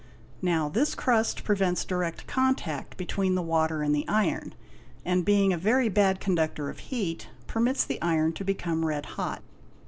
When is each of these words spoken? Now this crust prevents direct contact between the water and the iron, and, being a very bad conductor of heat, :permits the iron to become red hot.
Now 0.41 0.67
this 0.67 0.95
crust 0.95 1.43
prevents 1.43 1.85
direct 1.85 2.25
contact 2.25 2.97
between 2.97 3.35
the 3.35 3.41
water 3.43 3.83
and 3.83 3.93
the 3.93 4.07
iron, 4.07 4.55
and, 5.05 5.23
being 5.23 5.53
a 5.53 5.59
very 5.59 5.89
bad 5.89 6.19
conductor 6.19 6.71
of 6.71 6.79
heat, 6.89 7.29
:permits 7.45 7.85
the 7.85 8.01
iron 8.01 8.33
to 8.33 8.43
become 8.43 8.83
red 8.83 9.05
hot. 9.05 9.43